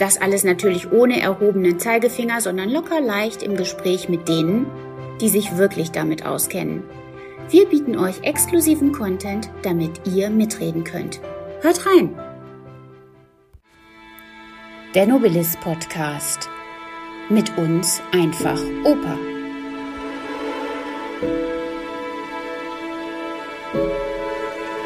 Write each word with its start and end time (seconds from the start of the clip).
Das 0.00 0.18
alles 0.18 0.44
natürlich 0.44 0.90
ohne 0.92 1.20
erhobenen 1.20 1.78
Zeigefinger, 1.78 2.40
sondern 2.40 2.70
locker 2.70 3.02
leicht 3.02 3.42
im 3.42 3.54
Gespräch 3.54 4.08
mit 4.08 4.28
denen, 4.28 4.64
die 5.20 5.28
sich 5.28 5.58
wirklich 5.58 5.90
damit 5.90 6.24
auskennen. 6.24 6.82
Wir 7.50 7.66
bieten 7.66 7.98
euch 7.98 8.22
exklusiven 8.22 8.92
Content, 8.92 9.50
damit 9.60 10.00
ihr 10.06 10.30
mitreden 10.30 10.84
könnt. 10.84 11.20
Hört 11.60 11.84
rein! 11.84 12.18
Der 14.94 15.06
Nobilis 15.06 15.58
Podcast. 15.58 16.48
Mit 17.28 17.58
uns 17.58 18.00
einfach 18.10 18.58
Oper. 18.84 19.18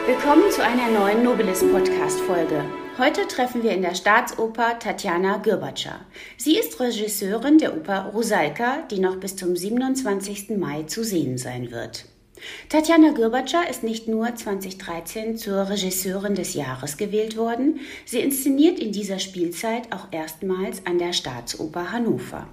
Willkommen 0.09 0.51
zu 0.51 0.65
einer 0.65 0.91
neuen 0.91 1.23
Nobilis 1.23 1.61
Podcast 1.61 2.19
Folge. 2.23 2.65
Heute 2.97 3.27
treffen 3.27 3.65
wir 3.65 3.73
in 3.73 3.83
der 3.83 3.97
Staatsoper 3.97 4.79
Tatjana 4.79 5.39
Gürbatscher. 5.39 5.99
Sie 6.37 6.57
ist 6.57 6.79
Regisseurin 6.79 7.59
der 7.59 7.77
Oper 7.77 8.11
Rusalka, 8.15 8.85
die 8.89 9.01
noch 9.01 9.17
bis 9.17 9.35
zum 9.35 9.57
27. 9.57 10.51
Mai 10.51 10.85
zu 10.85 11.03
sehen 11.03 11.37
sein 11.37 11.73
wird. 11.73 12.05
Tatjana 12.69 13.11
Gürbatscher 13.11 13.69
ist 13.69 13.83
nicht 13.83 14.07
nur 14.07 14.33
2013 14.33 15.37
zur 15.37 15.69
Regisseurin 15.69 16.37
des 16.37 16.55
Jahres 16.55 16.97
gewählt 16.97 17.37
worden, 17.37 17.81
sie 18.05 18.21
inszeniert 18.21 18.79
in 18.79 18.93
dieser 18.93 19.19
Spielzeit 19.19 19.93
auch 19.93 20.07
erstmals 20.13 20.87
an 20.87 20.99
der 20.99 21.13
Staatsoper 21.13 21.91
Hannover. 21.91 22.47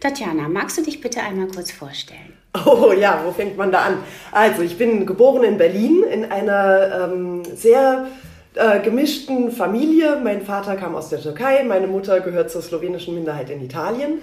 Tatjana, 0.00 0.48
magst 0.48 0.78
du 0.78 0.82
dich 0.82 1.02
bitte 1.02 1.20
einmal 1.20 1.48
kurz 1.48 1.70
vorstellen? 1.70 2.32
Oh 2.64 2.92
ja, 2.92 3.22
wo 3.26 3.32
fängt 3.32 3.58
man 3.58 3.70
da 3.70 3.82
an? 3.82 3.98
Also, 4.30 4.62
ich 4.62 4.78
bin 4.78 5.04
geboren 5.04 5.42
in 5.42 5.58
Berlin 5.58 6.02
in 6.02 6.24
einer 6.24 7.10
ähm, 7.10 7.42
sehr 7.54 8.08
äh, 8.54 8.80
gemischten 8.80 9.50
Familie. 9.50 10.20
Mein 10.22 10.42
Vater 10.42 10.76
kam 10.76 10.94
aus 10.94 11.08
der 11.08 11.20
Türkei, 11.20 11.62
meine 11.64 11.86
Mutter 11.86 12.20
gehört 12.20 12.50
zur 12.50 12.62
slowenischen 12.62 13.14
Minderheit 13.14 13.50
in 13.50 13.62
Italien. 13.62 14.18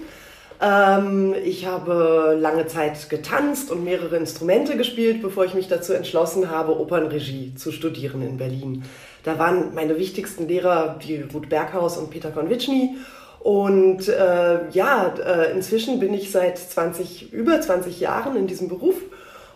Ähm, 0.62 1.34
ich 1.42 1.66
habe 1.66 2.36
lange 2.38 2.66
Zeit 2.66 3.08
getanzt 3.08 3.70
und 3.70 3.82
mehrere 3.82 4.16
Instrumente 4.16 4.76
gespielt, 4.76 5.22
bevor 5.22 5.44
ich 5.46 5.54
mich 5.54 5.68
dazu 5.68 5.94
entschlossen 5.94 6.50
habe, 6.50 6.78
Opernregie 6.78 7.54
zu 7.54 7.72
studieren 7.72 8.22
in 8.22 8.36
Berlin. 8.36 8.84
Da 9.24 9.38
waren 9.38 9.74
meine 9.74 9.98
wichtigsten 9.98 10.48
Lehrer 10.48 10.98
die 11.02 11.22
Ruth 11.22 11.48
Berghaus 11.48 11.96
und 11.96 12.10
Peter 12.10 12.30
Konwitschny. 12.30 12.96
Und 13.40 14.08
äh, 14.08 14.68
ja, 14.70 15.14
äh, 15.16 15.52
inzwischen 15.52 15.98
bin 15.98 16.12
ich 16.12 16.30
seit 16.30 16.58
20, 16.58 17.32
über 17.32 17.58
20 17.58 17.98
Jahren 17.98 18.36
in 18.36 18.46
diesem 18.46 18.68
Beruf 18.68 18.96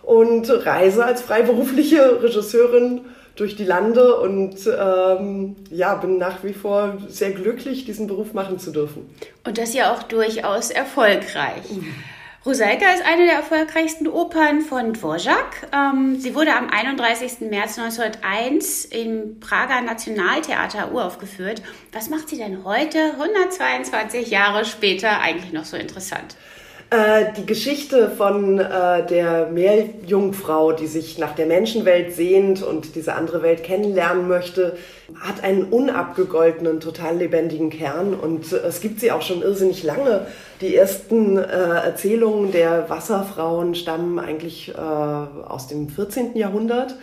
und 0.02 0.50
reise 0.66 1.04
als 1.04 1.20
freiberufliche 1.20 2.22
Regisseurin 2.22 3.02
durch 3.36 3.56
die 3.56 3.64
Lande 3.64 4.20
und 4.20 4.56
ähm, 4.66 5.56
ja, 5.70 5.94
bin 5.96 6.18
nach 6.18 6.44
wie 6.44 6.52
vor 6.52 6.98
sehr 7.08 7.32
glücklich, 7.32 7.84
diesen 7.84 8.06
Beruf 8.06 8.32
machen 8.32 8.58
zu 8.58 8.70
dürfen. 8.70 9.08
Und 9.44 9.58
das 9.58 9.74
ja 9.74 9.92
auch 9.92 10.02
durchaus 10.04 10.70
erfolgreich. 10.70 11.64
Rusalka 12.46 12.92
ist 12.92 13.06
eine 13.06 13.24
der 13.24 13.36
erfolgreichsten 13.36 14.06
Opern 14.06 14.60
von 14.60 14.92
Dvorak. 14.92 15.66
Ähm, 15.72 16.20
sie 16.20 16.34
wurde 16.34 16.54
am 16.54 16.68
31. 16.68 17.40
März 17.48 17.78
1901 17.78 18.84
im 18.84 19.40
Prager 19.40 19.80
Nationaltheater 19.80 20.92
uraufgeführt. 20.92 21.62
Was 21.92 22.10
macht 22.10 22.28
sie 22.28 22.36
denn 22.36 22.62
heute, 22.64 22.98
122 23.18 24.28
Jahre 24.28 24.66
später, 24.66 25.20
eigentlich 25.22 25.54
noch 25.54 25.64
so 25.64 25.78
interessant? 25.78 26.36
Äh, 26.90 27.32
die 27.36 27.46
Geschichte 27.46 28.10
von 28.10 28.58
äh, 28.58 29.06
der 29.06 29.46
Meerjungfrau, 29.46 30.72
die 30.72 30.86
sich 30.86 31.18
nach 31.18 31.34
der 31.34 31.46
Menschenwelt 31.46 32.14
sehnt 32.14 32.62
und 32.62 32.94
diese 32.94 33.14
andere 33.14 33.42
Welt 33.42 33.62
kennenlernen 33.62 34.28
möchte, 34.28 34.76
hat 35.20 35.42
einen 35.42 35.64
unabgegoltenen, 35.64 36.80
total 36.80 37.16
lebendigen 37.16 37.70
Kern 37.70 38.14
und 38.14 38.52
äh, 38.52 38.56
es 38.58 38.80
gibt 38.80 39.00
sie 39.00 39.12
auch 39.12 39.22
schon 39.22 39.42
irrsinnig 39.42 39.82
lange. 39.82 40.26
Die 40.60 40.76
ersten 40.76 41.38
äh, 41.38 41.42
Erzählungen 41.42 42.52
der 42.52 42.88
Wasserfrauen 42.90 43.74
stammen 43.74 44.18
eigentlich 44.18 44.68
äh, 44.68 44.78
aus 44.78 45.66
dem 45.66 45.88
14. 45.88 46.36
Jahrhundert. 46.36 46.96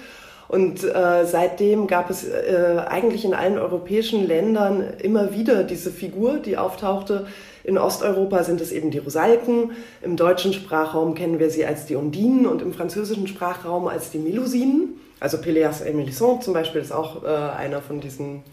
Und 0.52 0.84
äh, 0.84 1.26
seitdem 1.26 1.88
gab 1.88 2.10
es 2.10 2.28
äh, 2.28 2.84
eigentlich 2.86 3.24
in 3.24 3.34
allen 3.34 3.58
europäischen 3.58 4.28
Ländern 4.28 4.84
immer 5.02 5.34
wieder 5.34 5.64
diese 5.64 5.92
Figur, 5.92 6.40
die 6.40 6.58
auftauchte, 6.58 7.26
in 7.64 7.78
Osteuropa 7.78 8.44
sind 8.44 8.60
es 8.60 8.74
eben 8.74 8.92
die 8.92 8.98
Rusalken, 8.98 9.72
im 10.02 10.18
deutschen 10.18 10.52
Sprachraum 10.52 11.16
kennen 11.16 11.40
wir 11.40 11.50
sie 11.50 11.66
als 11.66 11.86
die 11.86 11.96
Undinen 11.96 12.48
und 12.48 12.62
im 12.62 12.74
französischen 12.74 13.28
Sprachraum 13.28 13.88
als 13.88 14.12
die 14.12 14.18
Melusinen. 14.18 15.00
Also 15.22 15.38
Péléas 15.38 15.86
et 15.86 15.96
Mélisande 15.96 16.42
zum 16.42 16.54
Beispiel 16.54 16.82
ist 16.82 16.92
auch 16.92 17.24
äh, 17.24 17.28
einer 17.28 17.82
von 17.82 18.02
diesen 18.02 18.44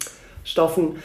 Stoffen. 0.44 0.98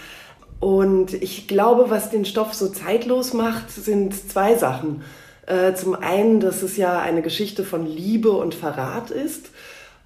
Und 0.60 1.16
ich 1.16 1.48
glaube, 1.48 1.90
was 1.90 2.12
den 2.12 2.24
Stoff 2.24 2.54
so 2.54 2.68
zeitlos 2.68 3.34
macht, 3.34 3.72
sind 3.72 4.14
zwei 4.30 4.54
Sachen. 4.54 5.02
Äh, 5.48 5.74
zum 5.74 5.96
einen, 5.96 6.40
dass 6.40 6.62
es 6.62 6.78
ja 6.78 7.00
eine 7.00 7.24
Geschichte 7.24 7.64
von 7.64 7.88
Liebe 7.88 8.32
und 8.34 8.54
Verrat 8.54 9.10
ist 9.10 9.50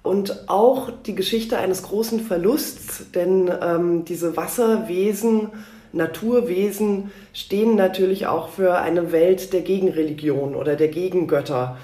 und 0.08 0.48
auch 0.48 0.90
die 1.06 1.14
Geschichte 1.14 1.58
eines 1.58 1.82
großen 1.82 2.20
Verlusts, 2.20 3.04
denn 3.14 3.50
ähm, 3.62 4.04
diese 4.04 4.36
Wasserwesen 4.36 5.50
Naturwesen 5.92 7.10
stehen 7.32 7.74
natürlich 7.74 8.26
auch 8.26 8.48
für 8.48 8.78
eine 8.78 9.12
Welt 9.12 9.52
der 9.52 9.62
Gegenreligion 9.62 10.54
oder 10.54 10.76
der 10.76 10.88
Gegengötter. 10.88 11.78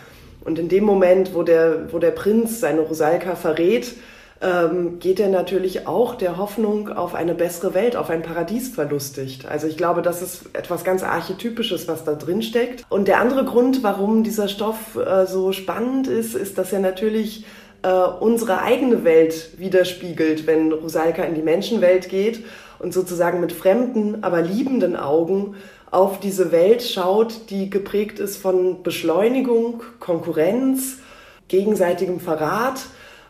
Und 0.45 0.59
in 0.59 0.69
dem 0.69 0.85
Moment, 0.85 1.35
wo 1.35 1.43
der, 1.43 1.93
wo 1.93 1.99
der 1.99 2.11
Prinz 2.11 2.61
seine 2.61 2.83
Rosalka 2.83 3.35
verrät, 3.35 3.95
ähm, 4.43 4.99
geht 4.99 5.21
er 5.21 5.29
natürlich 5.29 5.87
auch 5.87 6.17
der 6.17 6.37
Hoffnung 6.37 6.91
auf 6.91 7.15
eine 7.15 7.35
bessere 7.35 7.73
Welt, 7.73 7.97
auf 7.97 8.11
ein 8.11 8.23
Paradies 8.23 8.69
verlustigt. 8.69 9.47
Also 9.47 9.67
ich 9.67 9.79
glaube, 9.79 10.03
das 10.03 10.21
ist 10.21 10.51
etwas 10.53 10.85
ganz 10.85 11.03
Archetypisches, 11.03 11.89
was 11.89 12.05
da 12.05 12.15
drin 12.15 12.43
steckt. 12.43 12.85
Und 12.91 13.09
der 13.09 13.21
andere 13.21 13.45
Grund, 13.45 13.83
warum 13.83 14.23
dieser 14.23 14.49
Stoff 14.49 14.97
äh, 14.97 15.27
so 15.27 15.53
spannend 15.53 16.09
ist, 16.09 16.35
ist, 16.35 16.59
dass 16.59 16.73
er 16.73 16.81
natürlich 16.81 17.47
äh, 17.85 17.89
unsere 18.19 18.63
eigene 18.63 19.05
Welt 19.05 19.59
widerspiegelt, 19.59 20.47
wenn 20.47 20.73
Rosalka 20.73 21.23
in 21.23 21.35
die 21.35 21.43
Menschenwelt 21.43 22.09
geht 22.09 22.43
und 22.79 22.95
sozusagen 22.95 23.41
mit 23.41 23.53
fremden, 23.53 24.25
aber 24.25 24.41
liebenden 24.41 24.97
Augen 24.97 25.57
auf 25.91 26.19
diese 26.19 26.51
Welt 26.51 26.83
schaut, 26.83 27.51
die 27.51 27.69
geprägt 27.69 28.19
ist 28.19 28.39
von 28.39 28.83
Beschleunigung, 28.83 29.83
Konkurrenz, 30.01 30.99
gegenseitigem 31.49 32.21
Verrat. 32.21 32.81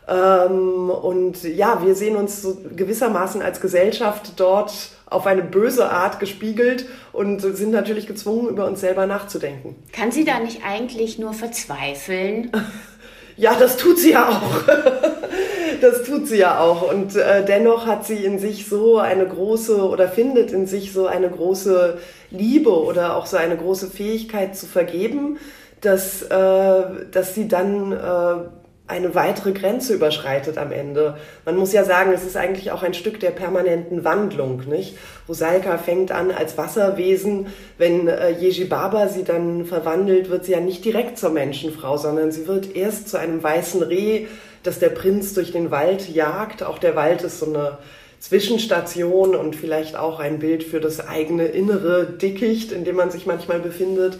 Ähm, 0.07 0.89
und 0.89 1.43
ja, 1.43 1.83
wir 1.83 1.93
sehen 1.93 2.15
uns 2.15 2.41
so 2.41 2.57
gewissermaßen 2.75 3.41
als 3.41 3.59
Gesellschaft 3.59 4.33
dort 4.37 4.73
auf 5.07 5.27
eine 5.27 5.43
böse 5.43 5.89
Art 5.89 6.19
gespiegelt 6.21 6.85
und 7.11 7.41
sind 7.41 7.71
natürlich 7.71 8.07
gezwungen, 8.07 8.47
über 8.47 8.65
uns 8.67 8.79
selber 8.79 9.05
nachzudenken. 9.05 9.75
Kann 9.91 10.11
sie 10.11 10.23
da 10.23 10.39
nicht 10.39 10.61
eigentlich 10.65 11.19
nur 11.19 11.33
verzweifeln? 11.33 12.51
ja, 13.37 13.55
das 13.59 13.77
tut 13.77 13.99
sie 13.99 14.11
ja 14.11 14.29
auch. 14.29 14.63
das 15.81 16.03
tut 16.03 16.27
sie 16.27 16.37
ja 16.37 16.59
auch. 16.59 16.91
Und 16.91 17.15
äh, 17.15 17.43
dennoch 17.45 17.85
hat 17.85 18.05
sie 18.05 18.23
in 18.23 18.39
sich 18.39 18.67
so 18.67 18.97
eine 18.97 19.25
große 19.27 19.87
oder 19.87 20.07
findet 20.07 20.51
in 20.51 20.67
sich 20.67 20.93
so 20.93 21.07
eine 21.07 21.29
große 21.29 21.97
Liebe 22.31 22.71
oder 22.71 23.15
auch 23.15 23.25
so 23.25 23.37
eine 23.37 23.57
große 23.57 23.87
Fähigkeit 23.89 24.55
zu 24.55 24.65
vergeben, 24.65 25.37
dass, 25.81 26.23
äh, 26.23 26.83
dass 27.11 27.35
sie 27.35 27.47
dann 27.47 27.91
äh, 27.91 28.64
eine 28.87 29.15
weitere 29.15 29.51
Grenze 29.51 29.95
überschreitet 29.95 30.59
am 30.59 30.71
Ende. 30.71 31.17
Man 31.43 31.57
muss 31.57 31.73
ja 31.73 31.83
sagen, 31.83 32.11
es 32.13 32.23
ist 32.23 32.37
eigentlich 32.37 32.71
auch 32.71 32.83
ein 32.83 32.93
Stück 32.93 33.19
der 33.19 33.31
permanenten 33.31 34.03
Wandlung, 34.03 34.61
nicht? 34.67 34.95
Rosalka 35.27 35.79
fängt 35.79 36.11
an 36.11 36.31
als 36.31 36.57
Wasserwesen. 36.57 37.47
Wenn 37.79 38.07
äh, 38.07 38.31
Yeji 38.31 38.65
Baba 38.65 39.07
sie 39.07 39.23
dann 39.23 39.65
verwandelt, 39.65 40.29
wird 40.29 40.45
sie 40.45 40.51
ja 40.51 40.59
nicht 40.59 40.85
direkt 40.85 41.17
zur 41.17 41.31
Menschenfrau, 41.31 41.97
sondern 41.97 42.31
sie 42.31 42.47
wird 42.47 42.75
erst 42.75 43.09
zu 43.09 43.17
einem 43.17 43.41
weißen 43.41 43.81
Reh, 43.81 44.27
das 44.61 44.77
der 44.77 44.89
Prinz 44.89 45.33
durch 45.33 45.51
den 45.51 45.71
Wald 45.71 46.07
jagt. 46.07 46.61
Auch 46.61 46.77
der 46.77 46.95
Wald 46.95 47.23
ist 47.23 47.39
so 47.39 47.47
eine 47.47 47.79
Zwischenstation 48.19 49.35
und 49.35 49.55
vielleicht 49.55 49.95
auch 49.95 50.19
ein 50.19 50.37
Bild 50.37 50.63
für 50.63 50.79
das 50.79 51.07
eigene 51.07 51.45
innere 51.45 52.05
Dickicht, 52.05 52.71
in 52.71 52.83
dem 52.83 52.97
man 52.97 53.09
sich 53.09 53.25
manchmal 53.25 53.59
befindet. 53.59 54.19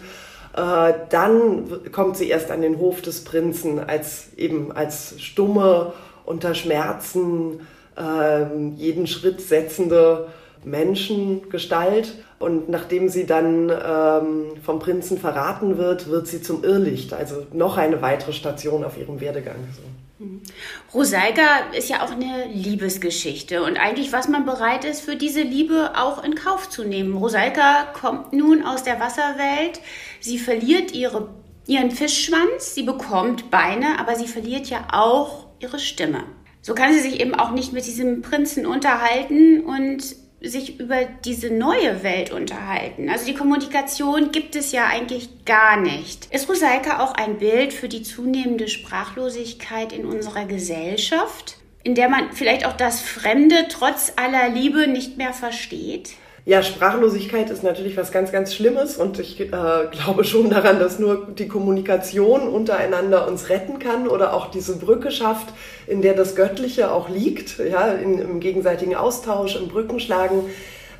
Äh, 0.56 0.94
dann 1.10 1.92
kommt 1.92 2.16
sie 2.16 2.28
erst 2.28 2.50
an 2.50 2.62
den 2.62 2.78
Hof 2.78 3.02
des 3.02 3.24
Prinzen 3.24 3.78
als 3.78 4.28
eben 4.36 4.72
als 4.72 5.20
stumme, 5.20 5.92
unter 6.24 6.54
Schmerzen 6.54 7.60
äh, 7.96 8.44
jeden 8.76 9.06
Schritt 9.06 9.40
setzende 9.40 10.28
Menschengestalt. 10.64 12.14
Und 12.38 12.68
nachdem 12.68 13.08
sie 13.08 13.26
dann 13.26 13.70
ähm, 13.70 14.56
vom 14.62 14.78
Prinzen 14.78 15.18
verraten 15.18 15.78
wird, 15.78 16.08
wird 16.10 16.26
sie 16.26 16.42
zum 16.42 16.64
Irrlicht, 16.64 17.14
also 17.14 17.46
noch 17.52 17.78
eine 17.78 18.02
weitere 18.02 18.32
Station 18.32 18.84
auf 18.84 18.98
ihrem 18.98 19.20
Werdegang. 19.20 19.56
So. 19.74 19.82
Rosalga 20.94 21.72
ist 21.76 21.90
ja 21.90 22.02
auch 22.02 22.10
eine 22.10 22.46
Liebesgeschichte 22.46 23.62
und 23.62 23.76
eigentlich, 23.76 24.12
was 24.12 24.28
man 24.28 24.46
bereit 24.46 24.84
ist, 24.84 25.02
für 25.02 25.16
diese 25.16 25.42
Liebe 25.42 25.92
auch 25.94 26.24
in 26.24 26.34
Kauf 26.34 26.70
zu 26.70 26.84
nehmen. 26.84 27.16
Rosalga 27.16 27.92
kommt 27.92 28.32
nun 28.32 28.64
aus 28.64 28.82
der 28.82 28.98
Wasserwelt, 28.98 29.80
sie 30.20 30.38
verliert 30.38 30.94
ihre, 30.94 31.28
ihren 31.66 31.90
Fischschwanz, 31.90 32.74
sie 32.74 32.82
bekommt 32.82 33.50
Beine, 33.50 33.98
aber 33.98 34.16
sie 34.16 34.26
verliert 34.26 34.68
ja 34.68 34.88
auch 34.90 35.48
ihre 35.60 35.78
Stimme. 35.78 36.24
So 36.62 36.74
kann 36.74 36.92
sie 36.94 37.00
sich 37.00 37.20
eben 37.20 37.34
auch 37.34 37.50
nicht 37.50 37.74
mit 37.74 37.86
diesem 37.86 38.22
Prinzen 38.22 38.64
unterhalten 38.64 39.64
und 39.64 40.16
sich 40.40 40.78
über 40.78 41.04
diese 41.24 41.50
neue 41.50 42.02
Welt 42.02 42.30
unterhalten. 42.30 43.08
Also 43.08 43.26
die 43.26 43.34
Kommunikation 43.34 44.32
gibt 44.32 44.54
es 44.54 44.72
ja 44.72 44.86
eigentlich 44.86 45.44
gar 45.44 45.80
nicht. 45.80 46.26
Ist 46.32 46.48
Rosalka 46.48 47.02
auch 47.02 47.14
ein 47.14 47.38
Bild 47.38 47.72
für 47.72 47.88
die 47.88 48.02
zunehmende 48.02 48.68
Sprachlosigkeit 48.68 49.92
in 49.92 50.04
unserer 50.04 50.44
Gesellschaft, 50.44 51.56
in 51.82 51.94
der 51.94 52.08
man 52.08 52.32
vielleicht 52.32 52.66
auch 52.66 52.76
das 52.76 53.00
Fremde 53.00 53.66
trotz 53.68 54.12
aller 54.16 54.48
Liebe 54.48 54.86
nicht 54.86 55.16
mehr 55.16 55.32
versteht? 55.32 56.10
Ja, 56.48 56.62
Sprachlosigkeit 56.62 57.50
ist 57.50 57.64
natürlich 57.64 57.96
was 57.96 58.12
ganz, 58.12 58.30
ganz 58.30 58.54
Schlimmes 58.54 58.96
und 58.98 59.18
ich 59.18 59.40
äh, 59.40 59.48
glaube 59.48 60.22
schon 60.22 60.48
daran, 60.48 60.78
dass 60.78 61.00
nur 61.00 61.26
die 61.26 61.48
Kommunikation 61.48 62.46
untereinander 62.46 63.26
uns 63.26 63.48
retten 63.48 63.80
kann 63.80 64.06
oder 64.06 64.32
auch 64.32 64.52
diese 64.52 64.76
Brücke 64.76 65.10
schafft, 65.10 65.48
in 65.88 66.02
der 66.02 66.14
das 66.14 66.36
Göttliche 66.36 66.92
auch 66.92 67.08
liegt, 67.08 67.58
ja, 67.58 67.88
in, 67.88 68.20
im 68.20 68.38
gegenseitigen 68.38 68.94
Austausch, 68.94 69.56
im 69.56 69.66
Brückenschlagen. 69.66 70.42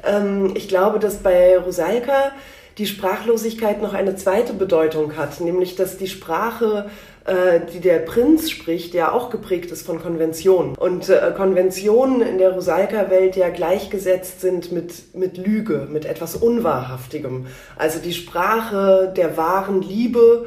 Ähm, 0.04 0.50
ich 0.56 0.66
glaube, 0.66 0.98
dass 0.98 1.18
bei 1.18 1.56
Rosalka 1.56 2.32
die 2.78 2.86
Sprachlosigkeit 2.86 3.80
noch 3.80 3.94
eine 3.94 4.16
zweite 4.16 4.52
Bedeutung 4.52 5.16
hat, 5.16 5.40
nämlich 5.40 5.76
dass 5.76 5.96
die 5.96 6.08
Sprache 6.08 6.90
äh, 7.26 7.60
die 7.72 7.80
der 7.80 7.98
Prinz 7.98 8.50
spricht, 8.50 8.94
ja 8.94 9.12
auch 9.12 9.30
geprägt 9.30 9.70
ist 9.70 9.84
von 9.84 10.00
Konventionen. 10.00 10.76
Und 10.76 11.08
äh, 11.08 11.32
Konventionen 11.36 12.22
in 12.22 12.38
der 12.38 12.52
Rusalka-Welt 12.52 13.36
ja 13.36 13.48
gleichgesetzt 13.48 14.40
sind 14.40 14.72
mit, 14.72 15.14
mit 15.14 15.36
Lüge, 15.36 15.88
mit 15.90 16.04
etwas 16.04 16.36
Unwahrhaftigem. 16.36 17.46
Also 17.76 17.98
die 17.98 18.14
Sprache 18.14 19.12
der 19.16 19.36
wahren 19.36 19.82
Liebe 19.82 20.46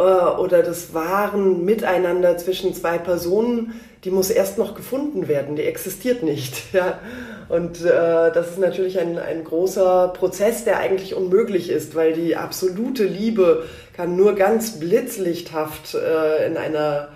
oder 0.00 0.62
des 0.62 0.94
wahren 0.94 1.64
Miteinander 1.64 2.36
zwischen 2.38 2.74
zwei 2.74 2.98
Personen, 2.98 3.80
die 4.04 4.10
muss 4.10 4.30
erst 4.30 4.56
noch 4.56 4.74
gefunden 4.74 5.28
werden, 5.28 5.56
die 5.56 5.62
existiert 5.62 6.22
nicht. 6.22 6.62
Ja. 6.72 7.00
Und 7.48 7.84
äh, 7.84 8.30
das 8.32 8.50
ist 8.50 8.58
natürlich 8.58 9.00
ein, 9.00 9.18
ein 9.18 9.42
großer 9.42 10.12
Prozess, 10.16 10.62
der 10.62 10.78
eigentlich 10.78 11.16
unmöglich 11.16 11.68
ist, 11.68 11.96
weil 11.96 12.12
die 12.12 12.36
absolute 12.36 13.02
Liebe 13.02 13.64
kann 13.96 14.14
nur 14.14 14.36
ganz 14.36 14.78
blitzlichthaft 14.78 15.96
äh, 15.96 16.46
in 16.46 16.56
einer 16.56 17.08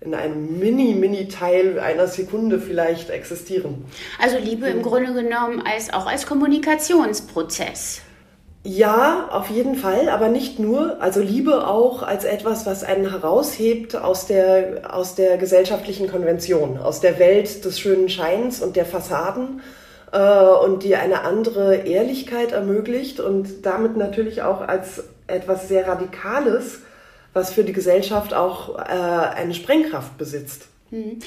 in 0.00 0.14
einem 0.14 0.58
Mini-Mini-Teil 0.58 1.78
einer 1.78 2.08
Sekunde 2.08 2.58
vielleicht 2.58 3.10
existieren. 3.10 3.84
Also 4.20 4.38
Liebe 4.38 4.66
im 4.66 4.82
Grunde 4.82 5.12
genommen 5.12 5.62
als 5.64 5.92
auch 5.92 6.06
als 6.06 6.26
Kommunikationsprozess. 6.26 8.00
Ja, 8.64 9.28
auf 9.32 9.50
jeden 9.50 9.74
Fall, 9.74 10.08
aber 10.08 10.28
nicht 10.28 10.60
nur. 10.60 11.02
Also 11.02 11.20
Liebe 11.20 11.66
auch 11.66 12.04
als 12.04 12.24
etwas, 12.24 12.64
was 12.64 12.84
einen 12.84 13.10
heraushebt 13.10 13.96
aus 13.96 14.26
der, 14.26 14.94
aus 14.94 15.16
der 15.16 15.36
gesellschaftlichen 15.36 16.08
Konvention, 16.08 16.78
aus 16.78 17.00
der 17.00 17.18
Welt 17.18 17.64
des 17.64 17.80
schönen 17.80 18.08
Scheins 18.08 18.62
und 18.62 18.76
der 18.76 18.86
Fassaden 18.86 19.62
äh, 20.12 20.44
und 20.64 20.84
die 20.84 20.94
eine 20.94 21.22
andere 21.22 21.74
Ehrlichkeit 21.86 22.52
ermöglicht 22.52 23.18
und 23.18 23.66
damit 23.66 23.96
natürlich 23.96 24.42
auch 24.42 24.60
als 24.60 25.02
etwas 25.26 25.66
sehr 25.66 25.88
Radikales, 25.88 26.80
was 27.32 27.52
für 27.52 27.64
die 27.64 27.72
Gesellschaft 27.72 28.32
auch 28.32 28.78
äh, 28.78 28.82
eine 28.82 29.54
Sprengkraft 29.54 30.16
besitzt. 30.18 30.66
Hm. 30.90 31.18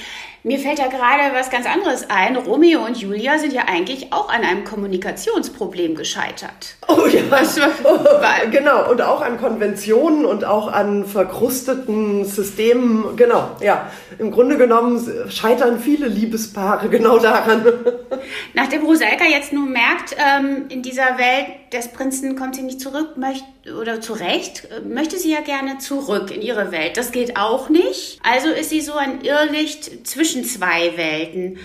Mir 0.45 0.59
fällt 0.59 0.77
da 0.77 0.86
gerade 0.86 1.33
was 1.33 1.50
ganz 1.50 1.65
anderes 1.65 2.07
ein. 2.07 2.36
Romeo 2.36 2.86
und 2.86 2.97
Julia 2.97 3.39
sind 3.39 3.51
ja 3.51 3.63
eigentlich 3.68 4.13
auch 4.13 4.30
an 4.30 4.44
einem 4.44 4.63
Kommunikationsproblem 4.63 5.95
gescheitert. 5.95 6.75
Oh 6.88 7.07
ja, 7.07 7.21
oh, 7.83 7.97
genau. 8.51 8.92
Und 8.92 9.01
auch 9.01 9.21
an 9.21 9.39
Konventionen 9.39 10.24
und 10.24 10.45
auch 10.45 10.71
an 10.71 11.03
verkrusteten 11.07 12.25
Systemen. 12.25 13.15
Genau, 13.15 13.56
ja. 13.59 13.89
Im 14.19 14.30
Grunde 14.30 14.59
genommen 14.59 15.03
scheitern 15.30 15.80
viele 15.80 16.07
Liebespaare 16.07 16.89
genau 16.89 17.18
daran. 17.18 17.65
Nachdem 18.53 18.86
Rosalka 18.86 19.25
jetzt 19.25 19.51
nun 19.51 19.71
merkt, 19.71 20.15
ähm, 20.15 20.65
in 20.69 20.83
dieser 20.83 21.18
Welt 21.18 21.74
des 21.74 21.88
Prinzen 21.88 22.36
kommt 22.36 22.56
sie 22.56 22.62
nicht 22.62 22.80
zurück, 22.80 23.18
möchte 23.18 23.45
oder 23.80 24.00
zurecht, 24.00 24.68
möchte 24.88 25.18
sie 25.18 25.31
ja 25.31 25.42
gerne 25.42 25.80
zurück 25.80 26.30
in 26.30 26.42
ihre 26.42 26.71
Welt. 26.71 26.97
Das 26.97 27.12
geht 27.12 27.36
auch 27.36 27.69
nicht. 27.69 28.19
Also 28.21 28.50
ist 28.50 28.69
sie 28.69 28.81
so 28.81 28.94
ein 28.94 29.21
Irrlicht 29.21 30.07
zwischen 30.07 30.34
zwei 30.43 30.97
Welten. 30.97 31.57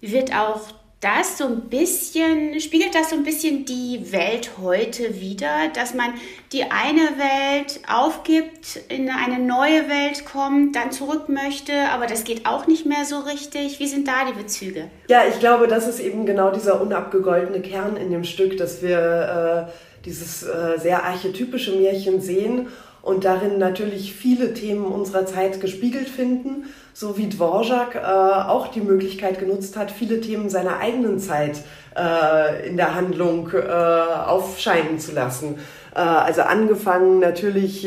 Wird 0.00 0.34
auch 0.34 0.60
das 1.04 1.36
so 1.36 1.44
ein 1.44 1.68
bisschen, 1.68 2.58
spiegelt 2.60 2.94
das 2.94 3.10
so 3.10 3.16
ein 3.16 3.24
bisschen 3.24 3.66
die 3.66 4.10
Welt 4.10 4.52
heute 4.60 5.20
wieder, 5.20 5.68
dass 5.74 5.92
man 5.92 6.14
die 6.52 6.62
eine 6.62 7.18
Welt 7.18 7.80
aufgibt, 7.86 8.80
in 8.88 9.10
eine 9.10 9.38
neue 9.38 9.90
Welt 9.90 10.24
kommt, 10.24 10.74
dann 10.76 10.92
zurück 10.92 11.28
möchte, 11.28 11.72
aber 11.92 12.06
das 12.06 12.24
geht 12.24 12.46
auch 12.46 12.66
nicht 12.66 12.86
mehr 12.86 13.04
so 13.04 13.18
richtig. 13.18 13.80
Wie 13.80 13.86
sind 13.86 14.08
da 14.08 14.24
die 14.26 14.40
Bezüge? 14.40 14.88
Ja, 15.08 15.24
ich 15.28 15.38
glaube, 15.40 15.68
das 15.68 15.86
ist 15.86 16.00
eben 16.00 16.24
genau 16.24 16.50
dieser 16.50 16.80
unabgegoltene 16.80 17.60
Kern 17.60 17.98
in 17.98 18.10
dem 18.10 18.24
Stück, 18.24 18.56
dass 18.56 18.80
wir 18.80 19.68
äh, 19.68 19.72
dieses 20.06 20.42
äh, 20.42 20.78
sehr 20.78 21.04
archetypische 21.04 21.72
Märchen 21.72 22.22
sehen 22.22 22.68
und 23.04 23.24
darin 23.24 23.58
natürlich 23.58 24.14
viele 24.14 24.54
Themen 24.54 24.86
unserer 24.86 25.26
Zeit 25.26 25.60
gespiegelt 25.60 26.08
finden 26.08 26.64
so 26.94 27.18
wie 27.18 27.28
Dvorak 27.28 27.96
äh, 27.96 27.98
auch 27.98 28.68
die 28.68 28.80
Möglichkeit 28.80 29.40
genutzt 29.40 29.76
hat, 29.76 29.90
viele 29.90 30.20
Themen 30.20 30.48
seiner 30.48 30.78
eigenen 30.78 31.18
Zeit 31.18 31.58
äh, 31.96 32.68
in 32.68 32.76
der 32.76 32.94
Handlung 32.94 33.50
äh, 33.52 33.58
aufscheinen 33.60 35.00
zu 35.00 35.12
lassen. 35.12 35.58
Äh, 35.94 35.98
also 35.98 36.42
angefangen 36.42 37.18
natürlich 37.18 37.86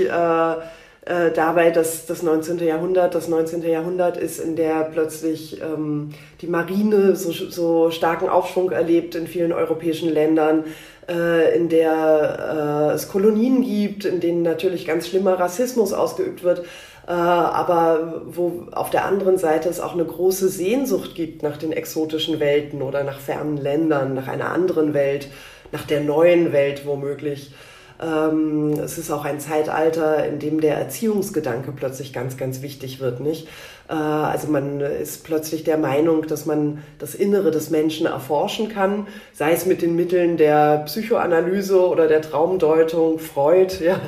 äh, 1.07 1.31
dabei, 1.31 1.71
dass 1.71 2.05
das 2.05 2.21
19. 2.21 2.59
Jahrhundert, 2.59 3.15
das 3.15 3.27
19. 3.27 3.63
Jahrhundert 3.63 4.17
ist, 4.17 4.39
in 4.39 4.55
der 4.55 4.83
plötzlich 4.83 5.61
ähm, 5.61 6.09
die 6.41 6.47
Marine 6.47 7.15
so, 7.15 7.31
so 7.31 7.91
starken 7.91 8.27
Aufschwung 8.27 8.71
erlebt 8.71 9.15
in 9.15 9.27
vielen 9.27 9.53
europäischen 9.53 10.09
Ländern, 10.09 10.65
äh, 11.07 11.55
in 11.55 11.69
der 11.69 12.89
äh, 12.91 12.95
es 12.95 13.07
Kolonien 13.07 13.63
gibt, 13.63 14.03
in 14.03 14.19
denen 14.19 14.41
natürlich 14.41 14.85
ganz 14.85 15.07
schlimmer 15.07 15.39
Rassismus 15.39 15.93
ausgeübt 15.93 16.43
wird. 16.43 16.65
Äh, 17.07 17.11
aber 17.11 18.23
wo 18.25 18.65
auf 18.73 18.89
der 18.89 19.05
anderen 19.05 19.37
Seite 19.37 19.69
es 19.69 19.79
auch 19.79 19.93
eine 19.93 20.03
große 20.03 20.49
Sehnsucht 20.49 21.15
gibt 21.15 21.41
nach 21.41 21.55
den 21.55 21.71
exotischen 21.71 22.41
Welten 22.41 22.81
oder 22.81 23.05
nach 23.05 23.19
fernen 23.19 23.55
Ländern, 23.55 24.13
nach 24.13 24.27
einer 24.27 24.51
anderen 24.51 24.93
Welt, 24.93 25.29
nach 25.71 25.85
der 25.85 26.01
neuen 26.01 26.51
Welt 26.51 26.85
womöglich. 26.85 27.51
Ähm, 27.99 28.73
es 28.73 28.97
ist 28.97 29.11
auch 29.11 29.25
ein 29.25 29.39
Zeitalter, 29.39 30.25
in 30.27 30.39
dem 30.39 30.61
der 30.61 30.77
Erziehungsgedanke 30.77 31.71
plötzlich 31.71 32.13
ganz, 32.13 32.37
ganz 32.37 32.61
wichtig 32.61 32.99
wird, 32.99 33.19
nicht? 33.19 33.47
Äh, 33.89 33.93
also 33.93 34.47
man 34.47 34.81
ist 34.81 35.23
plötzlich 35.23 35.63
der 35.63 35.77
Meinung, 35.77 36.27
dass 36.27 36.45
man 36.45 36.83
das 36.99 37.15
Innere 37.15 37.51
des 37.51 37.69
Menschen 37.69 38.05
erforschen 38.05 38.69
kann, 38.69 39.07
sei 39.33 39.53
es 39.53 39.65
mit 39.65 39.81
den 39.81 39.95
Mitteln 39.95 40.37
der 40.37 40.79
Psychoanalyse 40.85 41.87
oder 41.87 42.07
der 42.07 42.21
Traumdeutung, 42.21 43.19
Freud, 43.19 43.73
ja. 43.83 43.99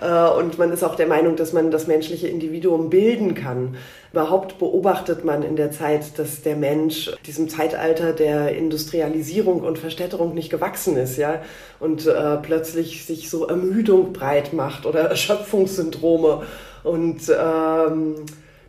Äh, 0.00 0.38
und 0.38 0.58
man 0.58 0.72
ist 0.72 0.82
auch 0.82 0.94
der 0.94 1.06
Meinung, 1.06 1.36
dass 1.36 1.52
man 1.52 1.70
das 1.70 1.86
menschliche 1.86 2.28
Individuum 2.28 2.90
bilden 2.90 3.34
kann. 3.34 3.76
Überhaupt 4.12 4.58
beobachtet 4.58 5.24
man 5.24 5.42
in 5.42 5.56
der 5.56 5.72
Zeit, 5.72 6.18
dass 6.20 6.42
der 6.42 6.54
Mensch 6.54 7.10
diesem 7.26 7.48
Zeitalter 7.48 8.12
der 8.12 8.54
Industrialisierung 8.56 9.60
und 9.60 9.76
Verstädterung 9.76 10.34
nicht 10.34 10.50
gewachsen 10.50 10.96
ist, 10.96 11.16
ja, 11.16 11.42
und 11.80 12.06
äh, 12.06 12.36
plötzlich 12.36 13.06
sich 13.06 13.28
so 13.28 13.46
Ermüdung 13.46 14.12
breit 14.12 14.52
macht 14.52 14.86
oder 14.86 15.00
Erschöpfungssyndrome 15.10 16.42
und 16.84 17.22
ähm, 17.28 18.14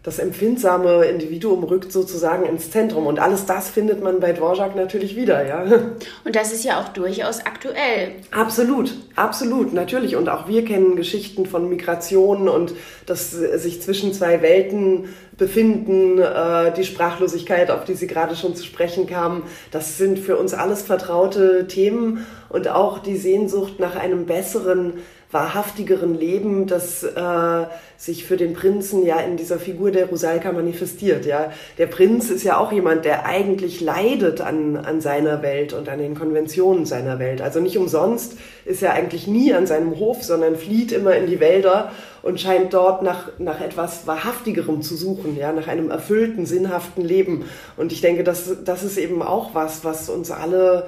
das 0.05 0.19
empfindsame 0.19 1.05
Individuum 1.05 1.63
rückt 1.63 1.91
sozusagen 1.91 2.45
ins 2.45 2.69
Zentrum. 2.69 3.07
Und 3.07 3.19
alles 3.19 3.47
das 3.47 3.69
findet 3.69 4.03
man 4.03 4.19
bei 4.19 4.33
Dvorak 4.33 4.75
natürlich 4.75 5.15
wieder, 5.15 5.47
ja. 5.47 5.63
Und 6.23 6.35
das 6.35 6.53
ist 6.53 6.63
ja 6.63 6.79
auch 6.79 6.89
durchaus 6.89 7.43
aktuell. 7.43 8.11
Absolut, 8.29 8.93
absolut, 9.15 9.73
natürlich. 9.73 10.15
Und 10.15 10.29
auch 10.29 10.47
wir 10.47 10.63
kennen 10.63 10.95
Geschichten 10.95 11.47
von 11.47 11.67
Migration 11.69 12.47
und 12.47 12.75
dass 13.07 13.31
sich 13.31 13.81
zwischen 13.81 14.13
zwei 14.13 14.43
Welten 14.43 15.09
befinden, 15.37 16.19
äh, 16.19 16.71
die 16.71 16.83
Sprachlosigkeit, 16.83 17.71
auf 17.71 17.83
die 17.83 17.95
Sie 17.95 18.05
gerade 18.05 18.35
schon 18.35 18.55
zu 18.55 18.63
sprechen 18.63 19.07
kamen. 19.07 19.41
Das 19.71 19.97
sind 19.97 20.19
für 20.19 20.37
uns 20.37 20.53
alles 20.53 20.83
vertraute 20.83 21.65
Themen 21.67 22.27
und 22.49 22.67
auch 22.67 22.99
die 22.99 23.17
Sehnsucht 23.17 23.79
nach 23.79 23.95
einem 23.95 24.27
besseren 24.27 24.93
wahrhaftigeren 25.31 26.17
Leben, 26.17 26.67
das 26.67 27.03
äh, 27.03 27.65
sich 27.97 28.25
für 28.25 28.37
den 28.37 28.53
Prinzen 28.53 29.05
ja 29.05 29.19
in 29.19 29.37
dieser 29.37 29.59
Figur 29.59 29.91
der 29.91 30.07
Rusalka 30.07 30.51
manifestiert. 30.51 31.25
Ja, 31.25 31.51
der 31.77 31.87
Prinz 31.87 32.29
ist 32.29 32.43
ja 32.43 32.57
auch 32.57 32.71
jemand, 32.71 33.05
der 33.05 33.25
eigentlich 33.25 33.81
leidet 33.81 34.41
an 34.41 34.77
an 34.77 35.01
seiner 35.01 35.41
Welt 35.41 35.73
und 35.73 35.89
an 35.89 35.99
den 35.99 36.15
Konventionen 36.15 36.85
seiner 36.85 37.19
Welt. 37.19 37.41
Also 37.41 37.59
nicht 37.59 37.77
umsonst 37.77 38.37
ist 38.65 38.83
er 38.83 38.93
eigentlich 38.93 39.27
nie 39.27 39.53
an 39.53 39.67
seinem 39.67 39.97
Hof, 39.97 40.23
sondern 40.23 40.55
flieht 40.55 40.91
immer 40.91 41.15
in 41.15 41.27
die 41.27 41.39
Wälder 41.39 41.91
und 42.21 42.39
scheint 42.39 42.73
dort 42.73 43.01
nach 43.01 43.29
nach 43.39 43.61
etwas 43.61 44.07
wahrhaftigerem 44.07 44.81
zu 44.81 44.95
suchen, 44.95 45.37
ja, 45.37 45.51
nach 45.51 45.67
einem 45.67 45.89
erfüllten, 45.89 46.45
sinnhaften 46.45 47.03
Leben. 47.03 47.45
Und 47.77 47.91
ich 47.91 48.01
denke, 48.01 48.23
das 48.23 48.63
das 48.63 48.83
ist 48.83 48.97
eben 48.97 49.21
auch 49.21 49.53
was, 49.53 49.83
was 49.83 50.09
uns 50.09 50.31
alle 50.31 50.87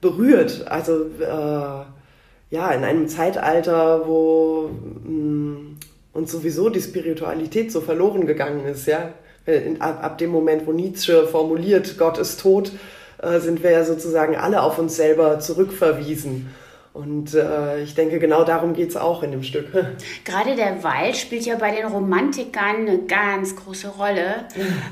berührt. 0.00 0.66
Also 0.68 1.06
äh, 1.20 1.84
ja, 2.52 2.70
in 2.70 2.84
einem 2.84 3.08
Zeitalter, 3.08 4.06
wo 4.06 4.70
mh, 5.04 5.10
mm, 5.10 5.76
uns 6.12 6.30
sowieso 6.30 6.68
die 6.68 6.82
Spiritualität 6.82 7.72
so 7.72 7.80
verloren 7.80 8.26
gegangen 8.26 8.66
ist, 8.66 8.86
ja. 8.86 9.14
Ab, 9.80 10.04
ab 10.04 10.18
dem 10.18 10.30
Moment, 10.30 10.66
wo 10.66 10.72
Nietzsche 10.72 11.26
formuliert, 11.26 11.96
Gott 11.98 12.18
ist 12.18 12.40
tot, 12.40 12.70
äh, 13.22 13.40
sind 13.40 13.62
wir 13.62 13.70
ja 13.72 13.84
sozusagen 13.84 14.36
alle 14.36 14.62
auf 14.62 14.78
uns 14.78 14.94
selber 14.94 15.40
zurückverwiesen. 15.40 16.54
Und 16.92 17.32
äh, 17.32 17.82
ich 17.82 17.94
denke, 17.94 18.18
genau 18.18 18.44
darum 18.44 18.74
geht 18.74 18.90
es 18.90 18.96
auch 18.96 19.22
in 19.22 19.30
dem 19.30 19.42
Stück. 19.42 19.68
Gerade 20.24 20.54
der 20.56 20.82
Wald 20.84 21.16
spielt 21.16 21.46
ja 21.46 21.56
bei 21.56 21.74
den 21.74 21.86
Romantikern 21.86 22.86
eine 22.86 22.98
ganz 22.98 23.56
große 23.56 23.88
Rolle. 23.88 24.46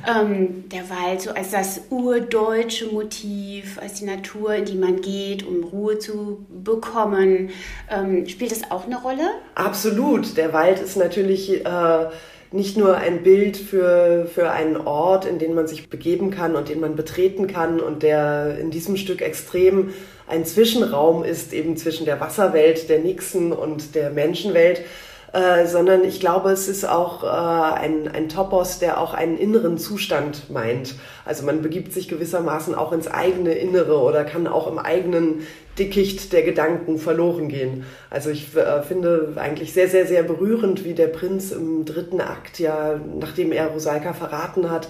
ähm, 0.09 0.69
der 0.71 0.88
Wald 0.88 1.21
so 1.21 1.30
als 1.30 1.50
das 1.50 1.83
urdeutsche 1.90 2.87
Motiv, 2.87 3.78
als 3.78 3.95
die 3.95 4.07
Natur, 4.07 4.54
in 4.54 4.64
die 4.64 4.76
man 4.76 5.02
geht, 5.02 5.47
um 5.47 5.62
Ruhe 5.62 5.99
zu 5.99 6.47
bekommen. 6.49 7.50
Ähm, 7.90 8.26
spielt 8.26 8.52
das 8.52 8.71
auch 8.71 8.87
eine 8.87 9.00
Rolle? 9.00 9.28
Absolut. 9.54 10.37
Der 10.38 10.52
Wald 10.54 10.80
ist 10.80 10.97
natürlich... 10.97 11.64
Äh, 11.64 12.07
nicht 12.52 12.76
nur 12.76 12.97
ein 12.97 13.23
Bild 13.23 13.57
für, 13.57 14.26
für 14.33 14.50
einen 14.50 14.76
Ort, 14.76 15.25
in 15.25 15.38
den 15.38 15.54
man 15.54 15.69
sich 15.69 15.88
begeben 15.88 16.30
kann 16.30 16.57
und 16.57 16.69
den 16.69 16.80
man 16.80 16.97
betreten 16.97 17.47
kann 17.47 17.80
und 17.80 18.02
der 18.02 18.59
in 18.59 18.71
diesem 18.71 18.97
Stück 18.97 19.23
extrem 19.23 19.92
ein 20.26 20.45
Zwischenraum 20.45 21.25
ist, 21.25 21.52
eben 21.52 21.76
zwischen 21.76 22.07
der 22.07 22.21
Wasserwelt, 22.21 22.88
der 22.88 23.00
Nixen 23.00 23.52
und 23.52 23.95
der 23.95 24.11
Menschenwelt, 24.11 24.83
äh, 25.32 25.66
sondern 25.66 26.02
ich 26.02 26.18
glaube, 26.18 26.50
es 26.50 26.66
ist 26.66 26.84
auch 26.84 27.22
äh, 27.22 27.26
ein, 27.26 28.08
ein 28.08 28.28
Topos, 28.28 28.80
der 28.80 29.00
auch 29.00 29.14
einen 29.14 29.38
inneren 29.38 29.78
Zustand 29.78 30.50
meint. 30.50 30.96
Also 31.25 31.44
man 31.44 31.62
begibt 31.62 31.92
sich 31.92 32.08
gewissermaßen 32.08 32.75
auch 32.75 32.92
ins 32.92 33.06
eigene 33.06 33.54
Innere 33.54 34.00
oder 34.00 34.25
kann 34.25 34.49
auch 34.49 34.66
im 34.66 34.78
eigenen 34.78 35.46
Dickicht 35.78 36.32
der 36.32 36.42
Gedanken 36.42 36.99
verloren 36.99 37.49
gehen. 37.49 37.84
Also 38.10 38.30
ich 38.30 38.56
äh, 38.56 38.82
finde 38.82 39.34
eigentlich 39.37 39.72
sehr, 39.72 39.88
sehr, 39.88 40.06
sehr 40.06 40.25
berührend, 40.25 40.84
wie 40.84 40.94
der 40.94 41.06
Prinz 41.06 41.52
im 41.52 41.84
dritten 41.84 42.20
Akt 42.20 42.58
ja, 42.58 42.99
nachdem 43.18 43.52
er 43.52 43.68
Rosalka 43.68 44.12
verraten 44.12 44.68
hat, 44.68 44.88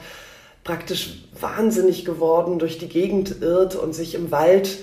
praktisch 0.64 1.24
wahnsinnig 1.38 2.04
geworden 2.04 2.58
durch 2.58 2.78
die 2.78 2.88
Gegend 2.88 3.42
irrt 3.42 3.76
und 3.76 3.94
sich 3.94 4.14
im 4.14 4.30
Wald 4.30 4.78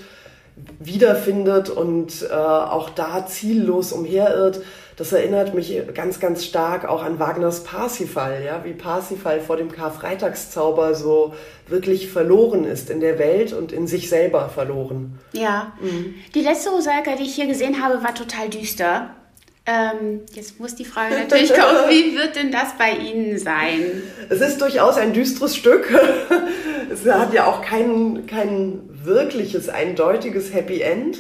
wiederfindet 0.80 1.70
und 1.70 2.28
äh, 2.30 2.34
auch 2.34 2.90
da 2.90 3.26
ziellos 3.26 3.92
umherirrt. 3.92 4.62
Das 4.98 5.13
erinnert 5.13 5.54
mich 5.54 5.80
ganz, 5.94 6.20
ganz 6.20 6.44
stark 6.44 6.86
auch 6.86 7.04
an 7.04 7.20
Wagners 7.20 7.63
Parsifal, 7.63 8.44
ja, 8.44 8.66
wie 8.66 8.74
Parsifal 8.74 9.39
vor 9.39 9.56
dem 9.56 9.72
Karfreitagszauber 9.72 10.96
so 10.96 11.36
wirklich 11.68 12.10
verloren 12.10 12.66
ist 12.66 12.89
in 12.89 13.00
der 13.00 13.20
Welt 13.20 13.54
und 13.54 13.72
in 13.72 13.86
sich 13.86 14.10
selber 14.10 14.50
verloren. 14.50 15.20
Ja. 15.34 15.74
Mhm. 15.80 16.16
Die 16.34 16.42
letzte 16.42 16.72
Rosalka, 16.72 17.16
die 17.16 17.25
ich 17.25 17.36
hier 17.36 17.46
gesehen 17.46 17.84
habe, 17.84 18.04
war 18.04 18.16
total 18.16 18.50
düster. 18.50 19.12
Ähm, 19.68 20.22
jetzt 20.34 20.60
muss 20.60 20.74
die 20.74 20.86
Frage 20.86 21.13
natürlich 21.20 21.54
kommen, 21.54 21.89
wie 21.89 22.16
wird 22.16 22.36
denn 22.36 22.51
das 22.51 22.75
bei 22.80 22.92
Ihnen 22.94 23.38
sein? 23.38 24.01
Es 24.30 24.42
ist 24.42 24.60
durchaus 24.60 24.98
ein 24.98 25.13
düsteres 25.13 25.56
Stück. 25.56 25.88
Es 26.89 27.06
hat 27.06 27.34
ja 27.34 27.46
auch 27.46 27.62
kein, 27.62 28.25
kein 28.27 28.80
wirkliches, 29.04 29.68
eindeutiges 29.68 30.54
Happy 30.54 30.82
End. 30.82 31.18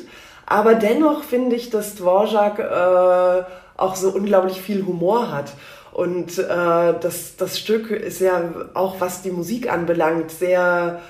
Aber 0.47 0.75
dennoch 0.75 1.23
finde 1.23 1.55
ich, 1.55 1.69
dass 1.69 1.95
Dvorak 1.95 2.59
äh, 2.59 3.43
auch 3.75 3.95
so 3.95 4.09
unglaublich 4.09 4.61
viel 4.61 4.85
Humor 4.85 5.31
hat. 5.31 5.51
Und 5.91 6.39
äh, 6.39 6.45
das, 6.47 7.35
das 7.37 7.59
Stück 7.59 7.91
ist 7.91 8.21
ja 8.21 8.41
auch, 8.73 8.99
was 8.99 9.21
die 9.21 9.31
Musik 9.31 9.71
anbelangt, 9.71 10.31
sehr 10.31 11.01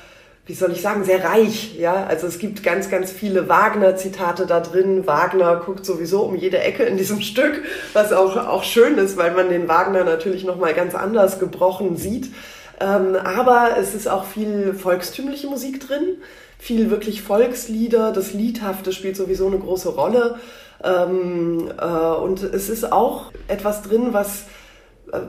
wie 0.47 0.53
soll 0.53 0.71
ich 0.71 0.81
sagen, 0.81 1.03
sehr 1.03 1.25
reich. 1.25 1.77
Ja, 1.77 2.05
also 2.05 2.25
es 2.25 2.39
gibt 2.39 2.63
ganz, 2.63 2.89
ganz 2.89 3.11
viele 3.11 3.49
Wagner-Zitate 3.49 4.45
da 4.45 4.61
drin. 4.61 5.05
Wagner 5.05 5.57
guckt 5.57 5.85
sowieso 5.85 6.21
um 6.21 6.35
jede 6.35 6.59
Ecke 6.59 6.83
in 6.83 6.95
diesem 6.97 7.19
Stück, 7.19 7.63
was 7.91 8.13
auch, 8.13 8.37
auch 8.37 8.63
schön 8.63 8.97
ist, 8.97 9.17
weil 9.17 9.31
man 9.31 9.49
den 9.49 9.67
Wagner 9.67 10.05
natürlich 10.05 10.45
nochmal 10.45 10.73
ganz 10.73 10.95
anders 10.95 11.39
gebrochen 11.39 11.97
sieht. 11.97 12.31
Ähm, 12.79 13.17
aber 13.17 13.75
es 13.77 13.93
ist 13.93 14.07
auch 14.07 14.23
viel 14.23 14.73
volkstümliche 14.73 15.47
Musik 15.47 15.85
drin, 15.85 16.17
viel 16.57 16.89
wirklich 16.89 17.21
Volkslieder. 17.21 18.11
Das 18.11 18.33
Liedhafte 18.33 18.91
spielt 18.91 19.15
sowieso 19.15 19.47
eine 19.47 19.59
große 19.59 19.89
Rolle. 19.89 20.39
Ähm, 20.83 21.71
äh, 21.79 21.85
und 21.85 22.43
es 22.43 22.69
ist 22.69 22.91
auch 22.91 23.31
etwas 23.47 23.81
drin, 23.81 24.09
was 24.11 24.45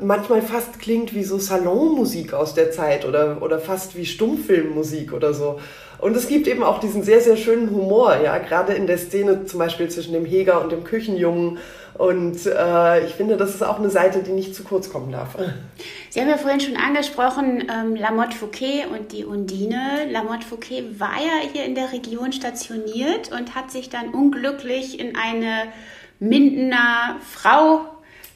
manchmal 0.01 0.43
fast 0.43 0.79
klingt 0.81 1.15
wie 1.15 1.25
so 1.25 1.39
Salonmusik 1.39 2.35
aus 2.35 2.55
der 2.55 2.73
Zeit 2.73 3.05
oder, 3.05 3.43
oder 3.43 3.59
fast 3.59 3.97
wie 3.97 4.07
Stummfilmmusik 4.07 5.13
oder 5.13 5.33
so. 5.35 5.61
Und 5.99 6.17
es 6.17 6.29
gibt 6.29 6.47
eben 6.47 6.63
auch 6.63 6.81
diesen 6.81 7.03
sehr, 7.03 7.21
sehr 7.21 7.37
schönen 7.37 7.71
Humor, 7.71 8.17
ja, 8.23 8.39
gerade 8.39 8.75
in 8.75 8.87
der 8.87 8.99
Szene 8.99 9.47
zum 9.47 9.59
Beispiel 9.59 9.89
zwischen 9.89 10.13
dem 10.13 10.25
Heger 10.25 10.61
und 10.61 10.73
dem 10.73 10.85
Küchenjungen. 10.85 11.59
Und 11.99 12.47
äh, 12.47 13.05
ich 13.05 13.15
finde, 13.15 13.37
das 13.37 13.57
ist 13.57 13.63
auch 13.63 13.81
eine 13.81 13.91
Seite, 13.91 14.23
die 14.23 14.31
nicht 14.31 14.55
zu 14.55 14.63
kurz 14.63 14.89
kommen 14.91 15.11
darf. 15.11 15.37
Sie 16.11 16.21
haben 16.21 16.29
ja 16.29 16.39
vorhin 16.39 16.61
schon 16.61 16.77
angesprochen, 16.77 17.65
ähm, 17.69 17.97
Lamotte 17.97 18.37
Fouquet 18.37 18.87
und 18.87 19.11
die 19.11 19.25
Undine. 19.25 20.07
Lamotte 20.09 20.47
Fouquet 20.47 21.01
war 21.01 21.17
ja 21.17 21.49
hier 21.53 21.65
in 21.65 21.75
der 21.75 21.93
Region 21.93 22.33
stationiert 22.33 23.33
und 23.33 23.57
hat 23.57 23.73
sich 23.73 23.91
dann 23.91 24.11
unglücklich 24.11 25.01
in 25.01 25.17
eine 25.17 25.73
Mindener 26.21 27.17
Frau 27.29 27.81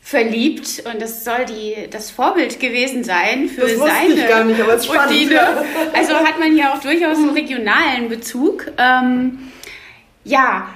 verliebt 0.02 0.82
und 0.92 1.00
das 1.00 1.24
soll 1.24 1.44
die, 1.46 1.88
das 1.88 2.10
Vorbild 2.10 2.58
gewesen 2.58 3.04
sein 3.04 3.48
für 3.48 3.60
das 3.60 3.78
seine 3.78 4.14
ich 4.14 4.28
gar 4.28 4.42
nicht, 4.42 4.60
aber 4.60 4.74
es 4.74 4.86
spannend. 4.86 5.12
Undine. 5.12 5.40
Also 5.94 6.14
hat 6.14 6.40
man 6.40 6.52
hier 6.52 6.72
auch 6.72 6.80
durchaus 6.80 7.18
einen 7.18 7.30
regionalen 7.30 8.08
Bezug. 8.08 8.66
Ähm, 8.76 9.52
ja, 10.24 10.68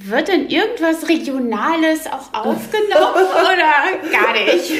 wird 0.00 0.28
denn 0.28 0.48
irgendwas 0.48 1.08
Regionales 1.08 2.06
auch 2.06 2.32
aufgenommen 2.32 3.26
oder 3.32 4.10
gar 4.12 4.32
nicht? 4.32 4.72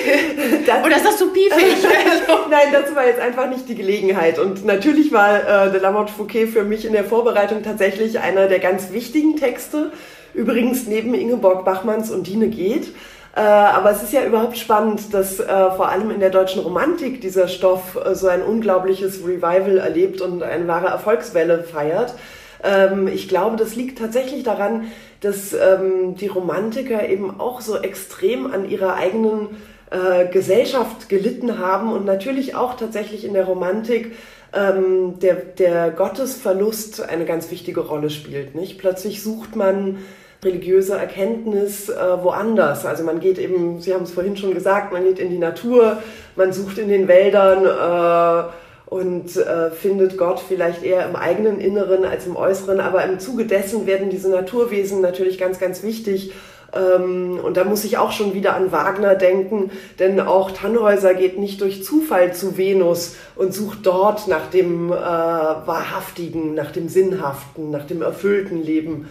Das, 0.66 0.84
oder 0.84 0.96
ist 0.96 1.04
das 1.04 1.18
so 1.18 1.28
piefig? 1.28 1.84
Nein, 2.50 2.68
das 2.72 2.94
war 2.94 3.06
jetzt 3.06 3.20
einfach 3.20 3.48
nicht 3.48 3.68
die 3.68 3.74
Gelegenheit. 3.74 4.38
Und 4.38 4.64
natürlich 4.64 5.10
war 5.12 5.66
äh, 5.66 5.70
De 5.72 5.80
Lamotte 5.80 6.12
Fouquet 6.12 6.46
für 6.46 6.62
mich 6.62 6.84
in 6.84 6.92
der 6.92 7.04
Vorbereitung 7.04 7.62
tatsächlich 7.62 8.20
einer 8.20 8.46
der 8.46 8.60
ganz 8.60 8.92
wichtigen 8.92 9.36
Texte. 9.36 9.90
Übrigens 10.34 10.86
neben 10.86 11.14
Ingeborg 11.14 11.64
Bachmanns 11.64 12.10
und 12.10 12.26
Dine 12.28 12.48
geht. 12.48 12.94
Äh, 13.34 13.40
aber 13.40 13.90
es 13.90 14.02
ist 14.02 14.12
ja 14.12 14.24
überhaupt 14.24 14.56
spannend, 14.56 15.12
dass 15.12 15.40
äh, 15.40 15.46
vor 15.46 15.88
allem 15.88 16.10
in 16.10 16.20
der 16.20 16.30
deutschen 16.30 16.62
Romantik 16.62 17.20
dieser 17.20 17.48
Stoff 17.48 17.98
äh, 18.04 18.14
so 18.14 18.28
ein 18.28 18.42
unglaubliches 18.42 19.24
Revival 19.24 19.78
erlebt 19.78 20.20
und 20.20 20.42
eine 20.42 20.68
wahre 20.68 20.88
Erfolgswelle 20.88 21.64
feiert. 21.64 22.14
Ähm, 22.62 23.08
ich 23.08 23.28
glaube, 23.28 23.56
das 23.56 23.76
liegt 23.76 23.98
tatsächlich 23.98 24.42
daran, 24.42 24.90
dass 25.20 25.52
ähm, 25.52 26.14
die 26.16 26.28
Romantiker 26.28 27.08
eben 27.08 27.40
auch 27.40 27.60
so 27.60 27.76
extrem 27.76 28.52
an 28.52 28.68
ihrer 28.68 28.94
eigenen 28.94 29.48
äh, 29.90 30.26
Gesellschaft 30.26 31.08
gelitten 31.08 31.58
haben 31.58 31.92
und 31.92 32.04
natürlich 32.04 32.54
auch 32.54 32.76
tatsächlich 32.76 33.24
in 33.24 33.34
der 33.34 33.44
Romantik 33.44 34.12
ähm, 34.52 35.18
der, 35.20 35.34
der 35.34 35.90
Gottesverlust 35.90 37.08
eine 37.08 37.24
ganz 37.24 37.50
wichtige 37.50 37.80
Rolle 37.80 38.10
spielt. 38.10 38.54
Nicht? 38.54 38.78
Plötzlich 38.78 39.22
sucht 39.22 39.56
man 39.56 39.98
religiöse 40.44 40.96
Erkenntnis 40.96 41.88
äh, 41.88 41.94
woanders. 42.22 42.86
Also 42.86 43.02
man 43.02 43.18
geht 43.18 43.38
eben, 43.38 43.80
Sie 43.80 43.92
haben 43.92 44.04
es 44.04 44.12
vorhin 44.12 44.36
schon 44.36 44.54
gesagt, 44.54 44.92
man 44.92 45.04
geht 45.04 45.18
in 45.18 45.30
die 45.30 45.38
Natur, 45.38 45.98
man 46.36 46.52
sucht 46.52 46.78
in 46.78 46.88
den 46.88 47.08
Wäldern 47.08 47.64
äh, 47.64 48.48
und 48.88 49.36
äh, 49.36 49.70
findet 49.70 50.16
Gott 50.16 50.40
vielleicht 50.40 50.82
eher 50.82 51.06
im 51.06 51.14
eigenen 51.14 51.60
Inneren 51.60 52.04
als 52.04 52.26
im 52.26 52.36
Äußeren. 52.36 52.80
Aber 52.80 53.04
im 53.04 53.18
Zuge 53.18 53.44
dessen 53.44 53.86
werden 53.86 54.10
diese 54.10 54.30
Naturwesen 54.30 55.00
natürlich 55.00 55.38
ganz, 55.38 55.58
ganz 55.58 55.82
wichtig 55.82 56.32
Ähm, 56.74 57.40
und 57.42 57.56
da 57.56 57.64
muss 57.64 57.84
ich 57.84 57.96
auch 57.96 58.12
schon 58.12 58.34
wieder 58.34 58.54
an 58.54 58.72
Wagner 58.72 59.14
denken, 59.14 59.70
denn 59.98 60.20
auch 60.20 60.50
Tannhäuser 60.50 61.14
geht 61.14 61.38
nicht 61.38 61.60
durch 61.60 61.82
Zufall 61.82 62.34
zu 62.34 62.58
Venus 62.58 63.16
und 63.36 63.54
sucht 63.54 63.86
dort 63.86 64.28
nach 64.28 64.50
dem 64.50 64.92
äh, 64.92 64.94
Wahrhaftigen, 64.94 66.54
nach 66.54 66.70
dem 66.70 66.88
Sinnhaften, 66.88 67.70
nach 67.70 67.86
dem 67.86 68.02
erfüllten 68.02 68.62
Leben 68.62 69.08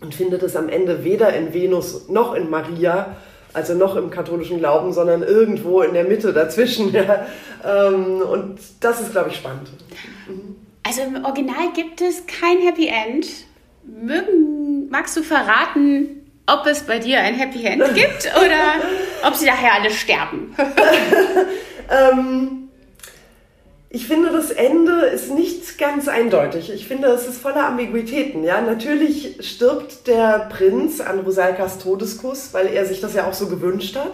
und 0.00 0.14
findet 0.14 0.42
es 0.42 0.56
am 0.56 0.68
Ende 0.68 1.04
weder 1.04 1.34
in 1.34 1.52
Venus 1.52 2.08
noch 2.08 2.34
in 2.34 2.48
Maria, 2.48 3.16
also 3.56 3.72
noch 3.72 3.96
im 3.96 4.10
katholischen 4.10 4.58
Glauben, 4.58 4.92
sondern 4.92 5.22
irgendwo 5.22 5.80
in 5.80 5.94
der 5.94 6.04
Mitte 6.04 6.32
dazwischen. 6.32 6.94
Ja. 7.06 7.26
Ähm, 7.64 8.22
und 8.22 8.58
das 8.80 9.00
ist, 9.00 9.12
glaube 9.12 9.28
ich, 9.28 9.36
spannend. 9.36 9.68
Also 10.82 11.02
im 11.02 11.24
Original 11.24 11.72
gibt 11.74 12.00
es 12.00 12.24
kein 12.26 12.58
Happy 12.60 12.86
End. 12.86 13.26
Mögen, 13.84 14.88
magst 14.88 15.16
du 15.16 15.22
verraten, 15.22 16.26
ob 16.46 16.66
es 16.66 16.82
bei 16.82 16.98
dir 16.98 17.20
ein 17.20 17.34
Happy 17.34 17.64
End 17.64 17.82
gibt 17.94 18.30
oder 18.36 18.86
ob 19.26 19.34
sie 19.34 19.46
daher 19.46 19.74
alle 19.74 19.90
sterben? 19.90 20.54
ähm, 21.90 22.65
ich 23.96 24.06
finde, 24.06 24.30
das 24.30 24.50
Ende 24.50 25.06
ist 25.06 25.32
nicht 25.32 25.78
ganz 25.78 26.06
eindeutig. 26.06 26.70
Ich 26.70 26.86
finde, 26.86 27.08
es 27.08 27.26
ist 27.26 27.40
voller 27.40 27.66
Ambiguitäten. 27.66 28.44
Ja, 28.44 28.60
natürlich 28.60 29.38
stirbt 29.40 30.06
der 30.06 30.50
Prinz 30.50 31.00
an 31.00 31.20
Rosalkas 31.20 31.78
Todeskuss, 31.78 32.50
weil 32.52 32.66
er 32.66 32.84
sich 32.84 33.00
das 33.00 33.14
ja 33.14 33.26
auch 33.26 33.32
so 33.32 33.46
gewünscht 33.46 33.96
hat. 33.96 34.12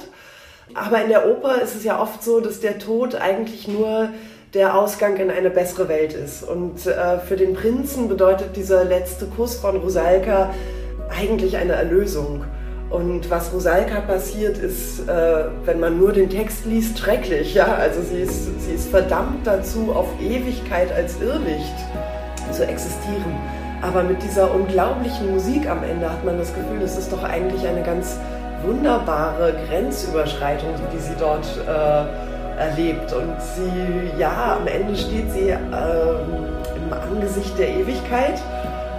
Aber 0.74 1.02
in 1.02 1.08
der 1.08 1.28
Oper 1.28 1.60
ist 1.60 1.74
es 1.74 1.82
ja 1.82 2.00
oft 2.00 2.22
so, 2.22 2.38
dass 2.38 2.60
der 2.60 2.78
Tod 2.78 3.16
eigentlich 3.16 3.66
nur 3.66 4.10
der 4.54 4.76
Ausgang 4.78 5.16
in 5.16 5.32
eine 5.32 5.50
bessere 5.50 5.88
Welt 5.88 6.12
ist. 6.12 6.44
Und 6.44 6.86
äh, 6.86 7.18
für 7.18 7.36
den 7.36 7.54
Prinzen 7.54 8.06
bedeutet 8.06 8.54
dieser 8.54 8.84
letzte 8.84 9.26
Kuss 9.26 9.56
von 9.56 9.78
Rosalka 9.78 10.54
eigentlich 11.10 11.56
eine 11.56 11.72
Erlösung. 11.72 12.44
Und 12.92 13.30
was 13.30 13.50
Rosalka 13.54 14.00
passiert, 14.00 14.58
ist, 14.58 15.08
äh, 15.08 15.44
wenn 15.64 15.80
man 15.80 15.98
nur 15.98 16.12
den 16.12 16.28
Text 16.28 16.66
liest, 16.66 16.98
schrecklich. 16.98 17.54
Ja? 17.54 17.74
Also 17.76 18.02
sie 18.02 18.20
ist, 18.20 18.60
sie 18.60 18.72
ist 18.72 18.90
verdammt 18.90 19.46
dazu, 19.46 19.92
auf 19.94 20.08
Ewigkeit 20.20 20.92
als 20.92 21.18
Irrlicht 21.22 21.74
zu 22.50 22.66
existieren. 22.66 23.34
Aber 23.80 24.02
mit 24.02 24.22
dieser 24.22 24.54
unglaublichen 24.54 25.32
Musik 25.32 25.68
am 25.68 25.82
Ende 25.82 26.10
hat 26.10 26.22
man 26.22 26.36
das 26.36 26.54
Gefühl, 26.54 26.82
es 26.82 26.98
ist 26.98 27.10
doch 27.10 27.24
eigentlich 27.24 27.66
eine 27.66 27.82
ganz 27.82 28.18
wunderbare 28.62 29.54
Grenzüberschreitung, 29.68 30.74
die 30.94 30.98
sie 30.98 31.14
dort 31.18 31.46
äh, 31.66 32.60
erlebt. 32.60 33.10
Und 33.14 33.34
sie, 33.40 34.20
ja, 34.20 34.58
am 34.60 34.66
Ende 34.66 34.94
steht 34.96 35.32
sie 35.32 35.48
äh, 35.48 35.56
im 35.56 36.92
Angesicht 36.92 37.58
der 37.58 37.70
Ewigkeit 37.70 38.40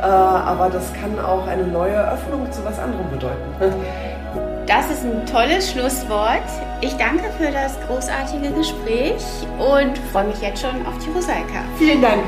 aber 0.08 0.70
das 0.70 0.92
kann 0.94 1.20
auch 1.20 1.48
eine 1.48 1.64
neue 1.64 1.98
Öffnung 2.12 2.52
zu 2.52 2.64
was 2.66 2.80
anderem 2.80 3.10
bedeuten. 3.10 3.76
Das 4.66 4.90
ist 4.90 5.04
ein 5.04 5.26
tolles 5.26 5.72
Schlusswort. 5.72 6.42
Ich 6.82 6.96
danke 6.96 7.30
für 7.38 7.52
das 7.52 7.78
großartige 7.88 8.50
Gespräch 8.52 9.24
und 9.60 9.98
freue 10.12 10.26
mich 10.26 10.42
jetzt 10.42 10.62
schon 10.62 10.86
auf 10.86 10.98
die 11.04 11.10
Rosalka. 11.10 11.64
Vielen 11.78 12.02
Dank. 12.02 12.24